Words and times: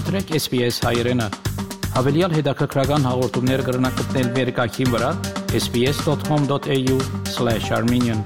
մտրեք 0.00 0.30
SPS 0.32 0.80
հայերեն։ 0.80 1.20
Հավելյալ 1.92 2.32
հետաքրքրական 2.38 3.02
հաղորդումներ 3.04 3.60
կգրնակցնել 3.66 4.28
վերկայքին 4.36 4.92
վրա 4.94 5.10
sps.com.au/armenian 5.58 8.22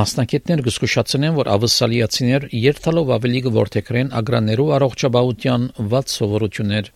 Մասնակիցներ 0.00 0.62
կզգուշացնեն, 0.66 1.36
որ 1.36 1.50
ավսալիացիներ 1.52 2.46
երթալով 2.58 3.12
ավելի 3.18 3.42
կորթեքրեն 3.46 4.10
ագրաներու 4.18 4.66
առողջապահության 4.78 5.68
ված 5.92 6.06
սովորություններ։ 6.16 6.90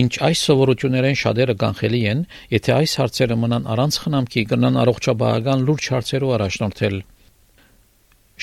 Մինչ 0.00 0.12
այս 0.30 0.42
սովորություններեն 0.48 1.16
շատերը 1.22 1.54
կանխելի 1.62 2.02
են, 2.14 2.24
եթե 2.56 2.70
այս 2.80 2.96
հարցերը 3.02 3.36
մնան 3.44 3.70
առանց 3.76 3.94
խնամքի, 4.06 4.42
կնան 4.56 4.80
առողջապահական 4.82 5.62
լուրջ 5.70 5.84
հարցերով 5.94 6.34
առաջնորդել։ 6.40 6.98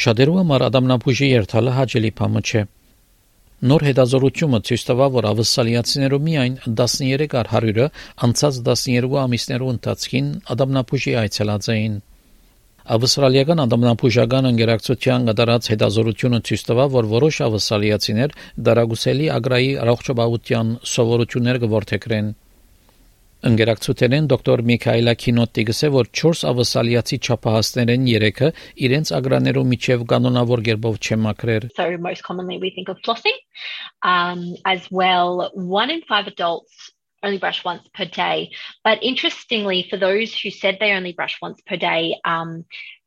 Շատերու 0.06 0.38
համար 0.40 0.66
ադամնապուժի 0.70 1.30
երթալը 1.34 1.76
հաճելի 1.82 2.14
բան 2.24 2.42
չէ։ 2.44 2.64
Նոր 3.64 3.84
հետազոտությունը 3.88 4.60
ցույց 4.68 4.82
տվավ, 4.90 5.14
որ 5.16 5.26
ավսալիացիներու 5.30 6.18
միայն 6.24 6.56
13 6.80 7.36
առ 7.40 7.48
100-ը 7.54 7.86
անցած 8.28 8.58
12 8.66 9.14
ամիսներու 9.22 9.70
ընթացքին 9.74 10.28
ադամնապուժի 10.56 11.14
այցելած 11.22 11.70
էին։ 11.76 11.96
Ավստրալիական 12.98 13.64
ադամնապուժական 13.64 14.50
ընկերակցության 14.52 15.32
կատարած 15.32 15.72
հետազոտությունը 15.72 16.40
ցույց 16.50 16.68
տվավ, 16.74 16.94
որ 17.00 17.10
որոշ 17.14 17.40
ավսալիացիներ 17.48 18.36
դարագուսելի 18.68 19.30
ագրայի 19.40 19.72
առողջապահության 19.88 20.78
սովորություններ 20.98 21.64
կորթեքրեն։ 21.64 22.28
Ընկերակցութենեն 23.44 24.28
դոկտոր 24.32 24.62
Միքայելա 24.70 25.14
Քինոտի 25.20 25.64
գսե 25.68 25.88
որ 25.92 26.10
4 26.20 26.44
ավսալիացի 26.52 27.18
չափահասներեն 27.28 28.06
3-ը 28.08 28.50
իրենց 28.88 29.12
ագրաներու 29.18 29.64
միջև 29.72 30.06
կանոնավոր 30.14 30.64
գերբով 30.68 31.00
չեմակրեր 31.04 31.68
So 31.76 31.88
most 32.06 32.24
commonly 32.24 32.58
we 32.64 32.72
think 32.78 32.88
of 32.94 33.02
flossing 33.04 33.36
um 34.14 34.46
as 34.64 34.88
well 34.92 35.52
one 35.54 35.92
in 35.92 36.02
5 36.08 36.32
adults 36.32 36.94
only 37.24 37.38
brush 37.38 37.64
once 37.66 37.88
per 37.94 38.06
day. 38.06 38.52
But 38.84 39.04
interestingly 39.04 39.88
for 39.90 39.98
those 39.98 40.36
who 40.40 40.50
said 40.50 40.78
they 40.80 40.92
only 40.92 41.14
brush 41.14 41.38
once 41.42 41.62
per 41.68 41.76
day 41.76 42.16
um 42.24 42.64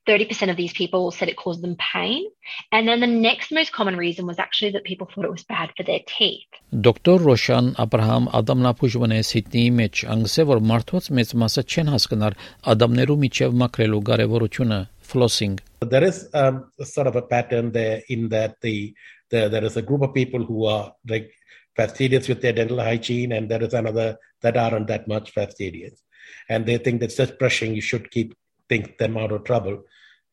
30% 0.08 0.50
of 0.50 0.58
these 0.58 0.74
people 0.74 1.12
said 1.12 1.30
it 1.30 1.38
caused 1.38 1.62
them 1.62 1.76
pain. 1.94 2.26
And 2.72 2.88
then 2.88 3.02
the 3.02 3.08
next 3.08 3.52
most 3.52 3.72
common 3.72 3.98
reason 3.98 4.26
was 4.26 4.40
actually 4.40 4.72
that 4.72 4.84
people 4.84 5.08
thought 5.08 5.26
it 5.26 5.32
was 5.32 5.44
bad 5.44 5.70
for 5.78 5.84
their 5.84 6.00
teeth. 6.08 6.48
Դոկտոր 6.74 7.22
Ռոշան 7.28 7.68
Աբրահամ 7.84 8.30
Ադամնապուժվնե 8.40 9.20
Սիդնեի 9.30 9.74
մեջ 9.82 10.04
անգսե 10.16 10.46
որ 10.52 10.64
մարդոց 10.72 11.12
մեծ 11.20 11.36
մասը 11.44 11.66
չեն 11.70 11.94
հասկնար 11.94 12.38
ադամներու 12.74 13.20
միջև 13.26 13.56
մակրելու 13.62 14.02
կարևորությունը 14.10 14.80
flossing. 15.12 15.60
There 15.82 16.04
is 16.04 16.30
um, 16.34 16.72
sort 16.82 17.08
of 17.08 17.16
a 17.16 17.22
pattern 17.22 17.72
there 17.72 18.02
in 18.08 18.30
that 18.30 18.56
the, 18.62 18.94
the 19.30 19.50
there 19.50 19.64
is 19.64 19.78
a 19.78 19.82
group 19.82 20.02
of 20.02 20.14
people 20.14 20.44
who 20.44 20.66
are 20.66 20.94
like 21.08 21.32
fastidious 21.76 22.28
with 22.28 22.42
their 22.42 22.54
dental 22.54 22.80
hygiene 22.80 23.32
and 23.32 23.50
there 23.50 23.64
is 23.64 23.74
another 23.74 24.18
that 24.42 24.58
aren't 24.58 24.88
that 24.88 25.08
much 25.08 25.32
fastidious. 25.32 26.02
And 26.50 26.66
they 26.66 26.78
think 26.78 27.02
that 27.02 27.16
just 27.16 27.38
brushing 27.38 27.76
you 27.76 27.82
should 27.82 28.10
keep 28.10 28.34
think 28.72 28.98
them 28.98 29.18
out 29.18 29.32
of 29.32 29.44
trouble. 29.44 29.84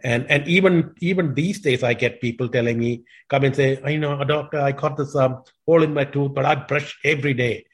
And 0.03 0.27
and 0.31 0.47
even 0.47 0.94
even 1.00 1.34
these 1.34 1.61
days, 1.61 1.83
I 1.83 1.94
get 1.94 2.20
people 2.20 2.48
telling 2.48 2.78
me, 2.78 3.03
come 3.28 3.44
and 3.44 3.56
say, 3.56 3.81
you 3.86 3.98
know, 3.98 4.22
doctor, 4.25 4.61
I 4.61 4.72
caught 4.72 4.97
this 4.97 5.17
um, 5.17 5.42
hole 5.67 5.83
in 5.83 5.92
my 5.92 6.05
tooth, 6.05 6.34
but 6.34 6.44
I 6.44 6.55
brush 6.55 6.97
every 7.05 7.34
day. 7.34 7.67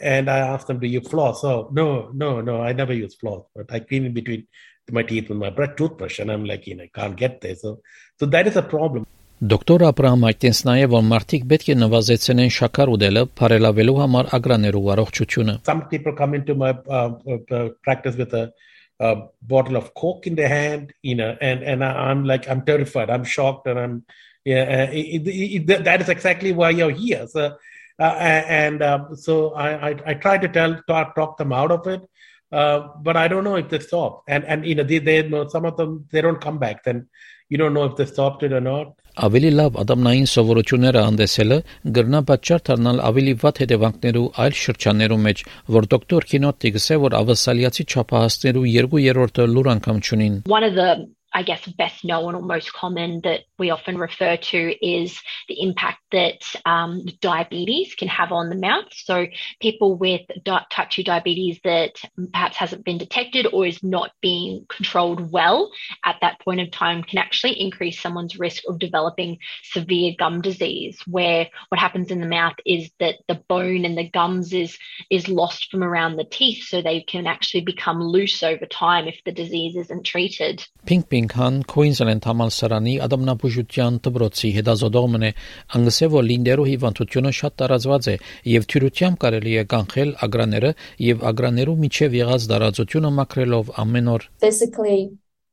And 0.00 0.28
I 0.30 0.38
ask 0.38 0.66
them, 0.66 0.80
do 0.80 0.86
you 0.86 1.00
floss? 1.00 1.44
Oh, 1.44 1.68
no, 1.72 2.10
no, 2.14 2.40
no, 2.40 2.62
I 2.62 2.72
never 2.72 2.94
use 2.94 3.14
floss, 3.14 3.44
but 3.54 3.72
I 3.72 3.80
clean 3.80 4.06
in 4.06 4.12
between 4.12 4.46
my 4.90 5.02
teeth 5.02 5.28
with 5.28 5.38
my 5.38 5.50
brush, 5.50 5.70
toothbrush, 5.76 6.18
and 6.18 6.30
I'm 6.30 6.44
like, 6.44 6.66
you 6.66 6.74
know, 6.74 6.84
I 6.84 6.90
can't 6.92 7.16
get 7.16 7.40
there. 7.40 7.54
So, 7.54 7.80
so 8.18 8.26
that 8.26 8.46
is 8.46 8.56
a 8.56 8.62
problem. 8.62 9.06
Դոկտոր 9.42 9.82
Աբրահամ 9.88 10.24
այդտենց 10.28 10.58
նաև 10.68 10.90
որ 10.92 11.00
մարդիկ 11.10 11.46
պետք 11.50 11.70
է 11.72 11.74
նվազեցնեն 11.80 12.50
շաքար 12.56 12.90
ուտելը, 12.92 13.22
բարելավելու 13.40 13.94
համար 13.98 14.28
ագրաներու 14.38 14.82
առողջությունը. 14.94 15.54
Some 15.66 15.80
people 15.90 16.14
come 16.20 16.34
into 16.38 16.54
my 16.54 16.70
uh, 16.88 17.10
uh, 17.26 17.68
practice 17.82 18.14
with 18.14 18.34
a 18.38 18.52
a 18.99 19.27
bottle 19.41 19.75
of 19.75 19.93
coke 19.93 20.25
in 20.25 20.35
their 20.35 20.47
hand 20.47 20.93
you 21.03 21.15
know 21.15 21.37
and 21.39 21.63
and 21.63 21.83
I, 21.83 22.11
am 22.11 22.25
like 22.25 22.49
i'm 22.49 22.65
terrified. 22.65 23.09
I'm 23.09 23.23
shocked 23.23 23.67
and 23.67 23.79
i'm 23.79 24.05
yeah 24.45 24.87
uh, 24.89 24.91
it, 24.91 25.27
it, 25.27 25.69
it, 25.69 25.83
that 25.83 26.01
is 26.01 26.09
exactly 26.09 26.51
why 26.51 26.71
you're 26.71 26.91
here. 26.91 27.27
So 27.27 27.57
uh, 27.99 28.03
and 28.03 28.83
um, 28.83 29.15
so 29.15 29.53
I, 29.53 29.89
I, 29.89 29.95
I 30.05 30.13
try 30.13 30.37
to 30.37 30.47
tell 30.47 30.81
talk, 30.87 31.15
talk 31.15 31.37
them 31.37 31.51
out 31.51 31.71
of 31.71 31.87
it 31.87 32.07
uh, 32.51 32.87
but 33.03 33.17
I 33.17 33.27
don't 33.27 33.43
know 33.43 33.55
if 33.55 33.69
they 33.69 33.79
stop. 33.79 34.23
And 34.27 34.45
and 34.45 34.65
you 34.65 34.75
know 34.75 34.83
they 34.83 34.99
they 34.99 35.23
know 35.23 35.47
some 35.47 35.65
of 35.65 35.77
them 35.77 36.05
they 36.11 36.21
don't 36.21 36.41
come 36.41 36.57
back. 36.59 36.83
Then 36.83 37.07
you 37.49 37.57
don't 37.57 37.73
know 37.73 37.85
if 37.85 37.95
they 37.95 38.05
stopped 38.05 38.43
it 38.43 38.53
or 38.53 38.61
not. 38.61 38.95
Ավելի 39.17 39.49
լավ 39.57 39.77
ադամնային 39.81 40.27
սովորությունները 40.29 41.01
անդեսելը 41.09 41.55
գրնա 41.97 42.19
պատճառ 42.29 42.59
դառնալ 42.69 42.99
ավելի 43.07 43.33
վատ 43.43 43.61
հետևանքներու 43.63 44.25
այլ 44.43 44.57
շրջաններու 44.61 45.17
մեջ, 45.23 45.41
որ 45.77 45.87
դոկտոր 45.93 46.27
Քինոտի 46.31 46.71
գսե 46.75 46.97
որ 47.07 47.17
ավասալիացի 47.21 47.85
չափահասներու 47.87 48.65
2/3-ը 48.77 49.47
լուր 49.55 49.69
անգամ 49.73 50.01
չունին. 50.05 50.35
One 50.57 50.67
of 50.69 50.77
the 50.77 50.89
I 51.33 51.43
guess 51.43 51.65
best 51.67 52.05
known 52.05 52.35
or 52.35 52.41
most 52.41 52.73
common 52.73 53.21
that 53.23 53.41
we 53.59 53.69
often 53.69 53.97
refer 53.97 54.37
to 54.37 54.85
is 54.85 55.19
the 55.47 55.61
impact 55.61 55.99
that 56.11 56.39
um, 56.65 57.05
diabetes 57.21 57.95
can 57.95 58.07
have 58.07 58.31
on 58.31 58.49
the 58.49 58.55
mouth. 58.55 58.85
So 58.91 59.27
people 59.61 59.97
with 59.97 60.21
di- 60.43 60.65
type 60.71 60.89
2 60.89 61.03
diabetes 61.03 61.59
that 61.63 62.01
perhaps 62.31 62.57
hasn't 62.57 62.85
been 62.85 62.97
detected 62.97 63.47
or 63.51 63.65
is 63.65 63.83
not 63.83 64.11
being 64.21 64.65
controlled 64.69 65.31
well 65.31 65.71
at 66.05 66.17
that 66.21 66.39
point 66.39 66.61
of 66.61 66.71
time 66.71 67.03
can 67.03 67.19
actually 67.19 67.59
increase 67.59 67.99
someone's 68.01 68.39
risk 68.39 68.63
of 68.67 68.79
developing 68.79 69.37
severe 69.63 70.13
gum 70.17 70.41
disease 70.41 70.99
where 71.07 71.47
what 71.69 71.79
happens 71.79 72.11
in 72.11 72.19
the 72.21 72.27
mouth 72.27 72.55
is 72.65 72.89
that 72.99 73.15
the 73.27 73.41
bone 73.47 73.85
and 73.85 73.97
the 73.97 74.09
gums 74.09 74.53
is 74.53 74.77
is 75.09 75.27
lost 75.27 75.69
from 75.69 75.83
around 75.83 76.15
the 76.15 76.23
teeth 76.23 76.63
so 76.63 76.81
they 76.81 77.01
can 77.01 77.27
actually 77.27 77.61
become 77.61 78.01
loose 78.01 78.43
over 78.43 78.65
time 78.65 79.07
if 79.07 79.19
the 79.25 79.31
disease 79.31 79.75
isn't 79.75 80.03
treated. 80.03 80.65
Pink 80.85 81.09
Քան 81.25 81.55
Queensland 81.71 82.25
համալսարանի 82.29 82.93
ադամնաբուժության 83.05 83.97
դպրոցի 84.05 84.51
հետազոտողն 84.57 85.25
է. 85.27 85.31
Անգսե 85.79 86.09
որ 86.13 86.27
լինդերու 86.29 86.67
հիվանդությունը 86.69 87.31
շատ 87.39 87.55
տարածված 87.61 88.09
է 88.13 88.15
եւ 88.53 88.67
թյուրությամբ 88.73 89.19
կարելի 89.23 89.55
է 89.57 89.63
կանխել 89.73 90.13
ագրաները 90.27 90.71
եւ 91.07 91.25
ագրաներու 91.31 91.77
միջև 91.87 92.17
եղած 92.19 92.47
դարածությունը 92.53 93.11
մակրելով 93.17 93.73
ամեն 93.85 94.11
օր 94.13 94.29
Basically 94.45 94.99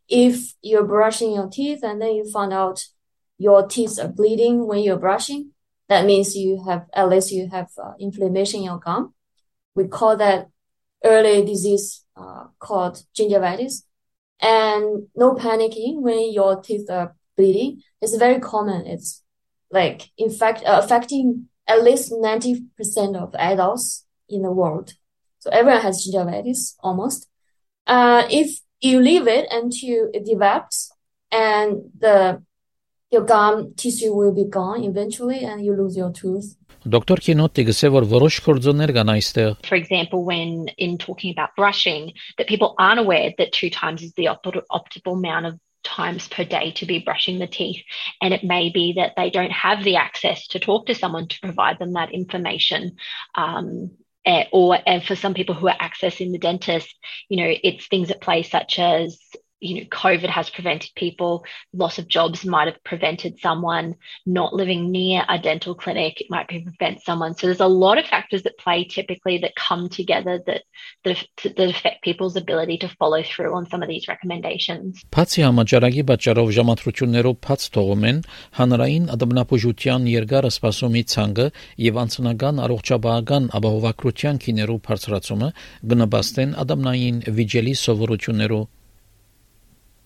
if 0.09 0.37
you're 0.61 0.85
brushing 0.85 1.33
your 1.39 1.49
teeth 1.49 1.81
and 1.83 2.03
then 2.03 2.13
you 2.19 2.29
find 2.29 2.53
out 2.53 2.85
your 3.39 3.67
teeth 3.67 3.99
are 3.99 4.13
bleeding 4.13 4.67
when 4.69 4.85
you're 4.85 5.01
brushing 5.01 5.55
that 5.89 6.05
means 6.05 6.37
you 6.37 6.63
have 6.65 6.87
at 6.93 7.09
least 7.09 7.33
you 7.33 7.49
have 7.49 7.69
uh, 7.79 7.93
inflammation 7.99 8.61
in 8.61 8.67
your 8.67 8.79
gum. 8.79 9.15
We 9.75 9.89
call 9.89 10.17
that 10.17 10.49
early 11.05 11.45
disease 11.45 12.05
uh, 12.17 12.45
called 12.59 13.03
gingivitis 13.17 13.83
and 14.41 15.07
no 15.15 15.35
panicking 15.35 16.01
when 16.03 16.33
your 16.33 16.61
teeth 16.61 16.91
are 16.91 17.15
bleeding. 17.37 17.83
It's 18.01 18.17
very 18.17 18.41
common. 18.41 18.87
It's 18.87 19.23
like 19.71 20.11
in 20.17 20.31
fact 20.31 20.65
uh, 20.65 20.81
affecting 20.83 21.49
at 21.67 21.83
least 21.83 22.13
90% 22.13 23.17
of 23.17 23.35
adults 23.35 24.05
in 24.29 24.43
the 24.43 24.53
world. 24.53 24.95
So 25.39 25.51
everyone 25.51 25.83
has 25.83 26.07
gingivitis 26.07 26.75
almost. 26.81 27.29
Uh, 27.87 28.27
if 28.31 28.61
you 28.81 29.01
leave 29.01 29.27
it 29.27 29.47
until 29.51 30.09
it 30.13 30.25
develops 30.25 30.93
and 31.31 31.91
the 31.99 32.43
your 33.12 33.24
gum 33.26 33.74
tissue 33.76 34.14
will 34.14 34.34
be 34.34 34.46
gone 34.46 34.84
eventually 34.84 35.44
and 35.44 35.66
you 35.66 35.76
lose 35.76 35.98
your 35.98 36.12
tooth. 36.12 36.56
Դոկտոր 36.88 37.20
Քինոտի 37.26 37.64
գսե 37.68 37.90
որ 37.92 38.06
որոշ 38.08 38.36
կորձոններ 38.46 38.94
կան 38.96 39.10
այստեղ. 39.12 39.56
For 39.68 39.76
example, 39.76 40.24
when 40.24 40.70
in 40.78 40.98
talking 40.98 41.32
about 41.32 41.56
brushing, 41.58 42.14
that 42.38 42.48
people 42.48 42.74
aren't 42.80 43.02
aware 43.02 43.34
that 43.38 43.52
two 43.52 43.70
times 43.70 44.02
is 44.02 44.14
the 44.14 44.28
op- 44.28 44.46
optimal 44.72 45.18
amount 45.18 45.46
of 45.48 45.60
times 45.84 46.28
per 46.30 46.46
day 46.46 46.72
to 46.80 46.86
be 46.86 47.00
brushing 47.00 47.40
the 47.40 47.48
teeth. 47.48 47.84
And 48.22 48.34
it 48.34 48.44
may 48.44 48.70
be 48.70 48.94
that 48.94 49.14
they 49.18 49.30
don't 49.30 49.52
have 49.52 49.84
the 49.84 49.98
access 49.98 50.48
to 50.48 50.60
talk 50.60 50.86
to 50.86 50.96
someone 50.96 51.28
to 51.28 51.40
provide 51.42 51.80
them 51.80 51.94
that 51.94 52.14
information. 52.14 52.96
Um, 53.36 53.92
eh, 54.26 54.46
or 54.54 54.80
and 54.86 55.04
for 55.04 55.16
some 55.16 55.34
people 55.34 55.56
who 55.56 55.68
are 55.68 55.78
accessing 55.78 56.32
the 56.32 56.38
dentist, 56.38 56.96
you 57.28 57.44
know, 57.44 57.54
it's 57.62 57.88
things 57.88 58.10
at 58.10 58.22
play 58.22 58.44
such 58.44 58.80
as 58.80 59.20
you 59.61 59.77
know, 59.77 59.87
COVID 59.89 60.29
has 60.29 60.51
prevented 60.51 60.91
people, 60.95 61.45
loss 61.73 61.99
of 61.99 62.09
jobs 62.09 62.45
might 62.45 62.67
have 62.67 62.83
prevented 62.85 63.39
someone 63.41 63.97
not 64.27 64.55
living 64.55 64.91
near 64.91 65.25
a 65.29 65.39
dental 65.39 65.75
clinic, 65.75 66.21
it 66.21 66.27
might 66.29 66.49
prevent 66.49 67.03
someone. 67.03 67.35
So 67.35 67.47
there's 67.47 67.61
a 67.61 67.67
lot 67.67 67.99
of 67.99 68.05
factors 68.05 68.43
that 68.43 68.59
play 68.59 68.85
typically 68.85 69.39
that 69.39 69.55
come 69.57 69.89
together 69.89 70.41
that, 70.47 70.63
that, 71.05 71.25
that 71.45 71.71
affect 71.71 72.03
people's 72.03 72.37
ability 72.37 72.79
to 72.79 72.89
follow 72.99 73.23
through 73.23 73.55
on 73.55 73.69
some 73.71 73.83
of 73.83 73.89
these 73.89 74.07
recommendations. 74.09 75.03
Բացի 75.15 75.45
համաճարակի 75.47 76.05
պատճառով 76.11 76.53
ժամանտրություններով 76.59 77.37
բաց 77.47 77.67
թողում 77.75 78.07
են 78.11 78.21
հանրային 78.59 79.09
ադամնապուժության 79.15 80.09
երկար 80.13 80.49
սպասումի 80.51 81.05
ցանկը 81.15 81.49
եւ 81.89 82.01
անձնական 82.05 82.63
առողջապահական 82.67 83.51
ապահովագրության 83.59 84.41
քիներու 84.45 84.81
բարձրացումը 84.89 85.51
գնաբաստեն 85.95 86.57
ադամնային 86.65 87.21
վիճելի 87.41 87.77
սովորություններով 87.85 88.65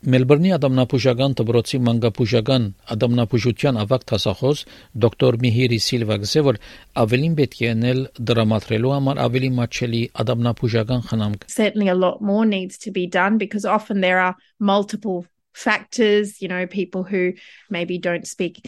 Մելբուրնի 0.03 0.49
ադամնապուժական 0.57 1.33
դպրոցի 1.39 1.77
մանկապուժական 1.87 2.63
ադամնապուժության 2.95 3.77
ավակ 3.83 4.01
տասախոս 4.11 4.63
դոկտոր 5.05 5.37
Միհիրի 5.45 5.77
Սիլվա 5.85 6.17
գսե 6.23 6.43
որ 6.47 6.59
ավելին 7.03 7.37
պետք 7.37 7.61
է 7.63 7.69
անել 7.71 8.01
դրամատրելու 8.31 8.91
համար 8.93 9.21
ավելի 9.23 9.51
մաչելի 9.59 10.01
ադամնապուժական 10.23 11.05
խնամք 11.07 11.47
Certainly 11.55 11.87
a 11.87 11.95
lot 11.95 12.19
more 12.19 12.43
needs 12.43 12.77
to 12.83 12.91
be 12.91 13.07
done 13.07 13.39
because 13.39 13.63
often 13.63 14.03
there 14.03 14.19
are 14.19 14.35
multiple 14.59 15.23
factors, 15.53 16.41
you 16.41 16.49
know, 16.49 16.67
people 16.67 17.03
who 17.03 17.31
maybe 17.69 17.97
don't 17.97 18.27
speak 18.27 18.59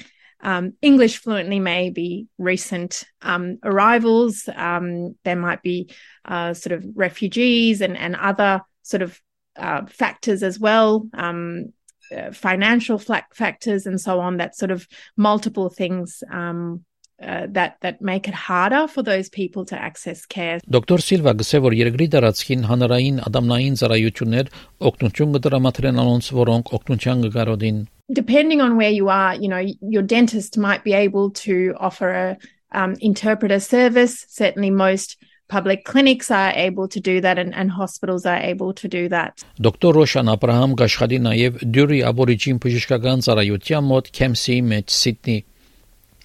um, 0.45 0.73
English 0.81 1.17
fluently 1.17 1.59
may 1.59 1.89
be 1.89 2.27
recent 2.37 3.03
um, 3.21 3.57
arrivals. 3.63 4.47
Um, 4.55 5.15
there 5.23 5.35
might 5.35 5.63
be 5.63 5.89
uh, 6.23 6.53
sort 6.53 6.73
of 6.73 6.85
refugees 6.95 7.81
and, 7.81 7.97
and 7.97 8.15
other 8.15 8.61
sort 8.83 9.01
of 9.01 9.19
uh, 9.57 9.85
factors 9.85 10.43
as 10.43 10.59
well, 10.59 11.07
um, 11.13 11.73
uh, 12.15 12.31
financial 12.31 12.99
factors 12.99 13.85
and 13.85 13.99
so 13.99 14.19
on, 14.19 14.37
that 14.37 14.55
sort 14.55 14.71
of 14.71 14.87
multiple 15.17 15.69
things 15.69 16.23
um, 16.31 16.85
uh, 17.21 17.47
that 17.49 17.77
that 17.81 18.01
make 18.01 18.27
it 18.27 18.33
harder 18.33 18.87
for 18.87 19.01
those 19.01 19.29
people 19.29 19.63
to 19.65 19.75
access 19.75 20.25
care. 20.25 20.59
Դոկտոր 20.67 21.03
Սիլվա 21.07 21.33
գսե 21.39 21.61
որ 21.63 21.75
երկրի 21.79 22.07
դարածքին 22.15 22.65
հանրային 22.69 23.21
ադամնային 23.29 23.77
ծառայություններ 23.81 24.51
օգնություն 24.91 25.35
կդրամատրեն 25.37 26.01
անոնց, 26.03 26.31
որոնք 26.43 26.73
օգնության 26.79 27.27
կգարոդին 27.27 27.83
depending 28.11 28.61
on 28.61 28.77
where 28.77 28.89
you 28.89 29.09
are, 29.09 29.35
you 29.35 29.47
know, 29.47 29.65
your 29.81 30.03
dentist 30.03 30.57
might 30.57 30.83
be 30.83 30.93
able 30.93 31.31
to 31.31 31.73
offer 31.79 32.09
a 32.09 32.37
um, 32.71 32.95
interpreter 32.99 33.59
service. 33.59 34.25
Certainly, 34.29 34.71
most 34.71 35.17
public 35.50 35.84
clinics 35.84 36.30
are 36.30 36.52
able 36.54 36.86
to 36.94 37.00
do 37.00 37.20
that 37.20 37.36
and, 37.42 37.54
and 37.54 37.72
hospitals 37.72 38.24
are 38.24 38.38
able 38.38 38.72
to 38.80 38.86
do 38.88 39.08
that. 39.14 39.44
Դոկտոր 39.58 39.98
Ռոշան 39.98 40.32
Աբրահամ 40.36 40.74
գաշխատի 40.80 41.18
նաև 41.26 41.62
Դյուրի 41.74 42.00
աբորիջին 42.10 42.60
բժշկական 42.64 43.24
ծառայության 43.26 43.88
մոտ 43.90 44.10
Քեմսի 44.18 44.58
մեջ 44.70 44.94
Սիդնի 45.00 45.38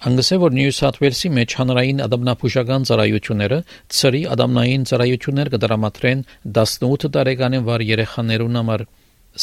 Անգսե 0.06 0.36
որ 0.42 0.52
Նյու 0.56 0.72
Սաթ 0.76 0.98
Ուելսի 1.00 1.28
մեջ 1.36 1.52
հանրային 1.56 2.00
ադամնապուժական 2.06 2.82
ծառայությունները 2.88 3.58
ծրի 3.98 4.20
ադամնային 4.34 4.82
ծառայություններ 4.90 5.50
կդրամատրեն 5.56 6.24
18 6.58 7.12
տարեկանին 7.16 7.64
վար 7.66 7.84
երեխաներուն 7.90 8.60
համար 8.60 8.84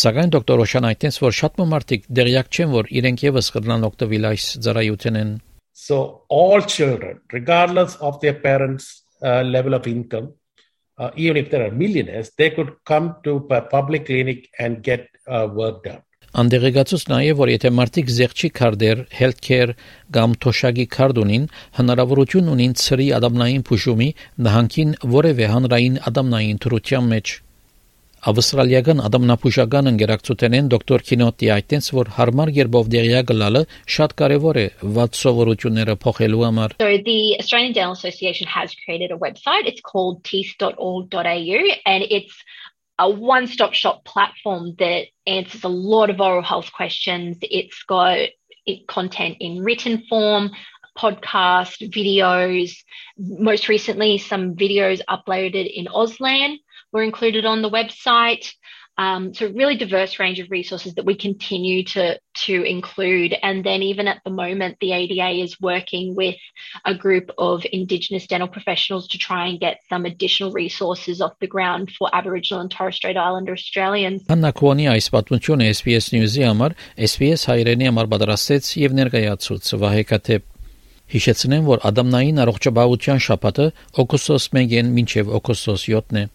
Սակայն 0.04 0.34
դոկտոր 0.34 0.62
Օշան 0.64 0.88
այդտենց 0.90 1.18
որ 1.24 1.34
շատ 1.40 1.60
մարդիկ 1.74 2.06
դերյակ 2.18 2.48
չեն 2.54 2.72
որ 2.74 2.92
իրենք 3.02 3.26
եւս 3.28 3.50
կդնան 3.58 3.88
օգտվել 3.90 4.30
այս 4.30 4.46
ծառայությունեն 4.66 5.34
So 5.74 6.22
all 6.30 6.62
children 6.62 7.20
regardless 7.34 7.98
of 7.98 8.22
their 8.22 8.38
parents 8.38 9.03
uh, 9.24 9.42
level 9.56 9.74
of 9.74 9.88
income 9.88 10.34
uh, 10.98 11.12
even 11.16 11.38
if 11.38 11.50
there 11.50 11.66
are 11.66 11.72
millionaires 11.72 12.32
they 12.38 12.50
could 12.50 12.72
come 12.86 13.16
to 13.24 13.46
a 13.50 13.62
public 13.62 14.06
clinic 14.06 14.50
and 14.60 14.84
get 14.84 15.08
uh, 15.28 15.48
work 15.52 15.84
done. 15.84 16.02
Անդերեգացուց 16.34 17.04
նաև 17.12 17.36
որ 17.38 17.50
եթե 17.52 17.70
մարդիկ 17.78 18.08
զեղչի 18.10 18.48
քարտեր, 18.58 19.02
healthcare 19.14 19.76
կամ 20.16 20.32
թոշակի 20.42 20.86
քարտ 20.96 21.20
ունին, 21.22 21.44
հնարավորություն 21.78 22.50
ունին 22.56 22.74
ծրի 22.84 23.08
ադամնային 23.20 23.66
փուշումի 23.70 24.08
նահանգին 24.48 24.96
որևէ 25.14 25.50
հանրային 25.54 26.00
ադամնային 26.10 26.62
թրության 26.66 27.12
մեջ 27.14 27.36
Ավստրալիական 28.29 28.99
ադամնապուժական 29.07 29.89
ընկերակցութենեն 29.93 30.69
դոկտոր 30.73 31.03
Քինոտի 31.09 31.51
այդտենց 31.55 31.91
որ 31.95 32.09
հարմար 32.17 32.51
երբով 32.57 32.89
դերյա 32.95 33.21
գլալը 33.29 33.63
շատ 33.95 34.15
կարևոր 34.21 34.59
է 34.59 34.65
ված 34.97 35.21
սովորությունները 35.21 35.95
փոխելու 36.05 36.43
համար 36.45 36.75
So 36.83 36.89
the 37.07 37.21
Australian 37.39 37.77
Dental 37.79 37.95
Association 37.95 38.51
has 38.55 38.75
created 38.83 39.15
a 39.15 39.19
website 39.23 39.71
it's 39.71 39.81
called 39.81 40.25
teeth.org.au 40.25 41.63
and 41.95 42.09
it's 42.19 42.35
a 42.99 43.09
one-stop 43.09 43.75
shop 43.75 44.05
platform 44.05 44.75
that 44.81 45.07
answers 45.27 45.63
a 45.63 45.69
lot 45.69 46.11
of 46.11 46.21
oral 46.21 46.43
health 46.43 46.73
questions 46.73 47.39
it's 47.43 47.85
got 47.85 48.19
content 48.89 49.37
in 49.39 49.63
written 49.63 50.03
form 50.11 50.51
podcast 50.99 51.87
videos 51.95 52.75
most 53.17 53.69
recently 53.69 54.19
some 54.19 54.57
videos 54.57 55.01
uploaded 55.09 55.73
in 55.73 55.87
Auslan 55.87 56.59
were 56.94 57.04
included 57.04 57.46
on 57.46 57.62
the 57.62 57.70
website. 57.70 58.54
Um, 58.96 59.34
so 59.34 59.50
really 59.50 59.76
diverse 59.76 60.20
range 60.20 60.40
of 60.40 60.52
resources 60.52 60.94
that 60.96 61.06
we 61.06 61.16
continue 61.16 61.84
to 61.86 62.20
to 62.46 62.64
include. 62.64 63.34
And 63.42 63.64
then 63.64 63.82
even 63.82 64.08
at 64.08 64.22
the 64.24 64.30
moment, 64.30 64.78
the 64.82 64.94
ADA 64.94 65.42
is 65.42 65.60
working 65.60 66.14
with 66.16 66.36
a 66.86 66.94
group 66.94 67.32
of 67.40 67.66
Indigenous 67.72 68.28
dental 68.28 68.48
professionals 68.48 69.08
to 69.08 69.18
try 69.18 69.48
and 69.48 69.60
get 69.60 69.80
some 69.90 70.06
additional 70.06 70.52
resources 70.52 71.22
off 71.22 71.34
the 71.42 71.48
ground 71.48 71.90
for 71.98 72.08
Aboriginal 72.14 72.62
and 72.62 72.70
Torres 72.70 72.96
Strait 72.96 73.18
Islander 73.18 73.54
Australians. 73.54 74.22
Աննա 74.30 74.54
Կոնի 74.62 74.86
այս 74.94 75.10
պատմությունը 75.16 75.72
SBS 75.74 76.12
News-ի 76.14 76.46
համար 76.46 76.78
SBS 77.10 77.50
հայրենի 77.50 77.90
համար 77.90 78.12
պատրաստեց 78.14 78.72
եւ 78.84 78.98
ներկայացուց 79.02 79.74
Վահե 79.82 80.06
Կաթեփ 80.14 80.50
Հիշեցնեմ, 81.14 81.66
որ 81.68 81.82
Ադամնային 81.90 82.40
առողջապահության 82.46 83.20
շաբաթը 83.26 83.68
օգոստոս 84.06 84.48
1-ին 84.54 84.96
մինչև 84.98 85.36
օգոստոս 85.42 85.90
7-ն 85.90 86.24
է։ 86.24 86.26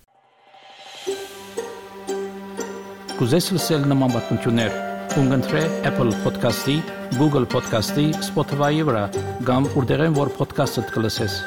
Կուզես 3.18 3.46
լսել 3.50 3.86
նման 3.90 4.12
բանություններ, 4.14 4.74
կընտրե 5.10 5.62
Apple 5.90 6.12
Podcast-ի, 6.22 6.76
Google 7.18 7.48
Podcast-ի, 7.50 8.06
Spotify-ի 8.28 8.84
վրա, 8.86 9.04
կամ 9.48 9.66
որտեղեն 9.74 10.14
որ 10.22 10.30
podcast-ը 10.38 10.86
կլսես։ 10.94 11.40